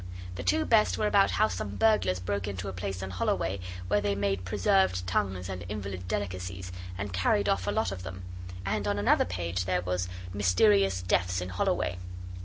The 0.33 0.41
two 0.41 0.65
best 0.65 0.97
were 0.97 1.05
about 1.05 1.29
how 1.29 1.47
some 1.47 1.75
burglars 1.75 2.19
broke 2.19 2.47
into 2.47 2.67
a 2.67 2.73
place 2.73 3.03
in 3.03 3.11
Holloway 3.11 3.59
where 3.87 4.01
they 4.01 4.15
made 4.15 4.45
preserved 4.45 5.05
tongues 5.05 5.47
and 5.47 5.63
invalid 5.69 6.07
delicacies, 6.07 6.71
and 6.97 7.13
carried 7.13 7.47
off 7.47 7.67
a 7.67 7.71
lot 7.71 7.91
of 7.91 8.01
them. 8.01 8.23
And 8.65 8.87
on 8.87 8.97
another 8.97 9.25
page 9.25 9.65
there 9.65 9.81
was, 9.83 10.09
'Mysterious 10.33 11.03
deaths 11.03 11.39
in 11.39 11.49
Holloway. 11.49 11.99